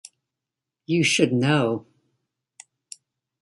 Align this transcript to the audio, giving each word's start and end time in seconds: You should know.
You 0.87 1.03
should 1.03 1.31
know. 1.31 1.85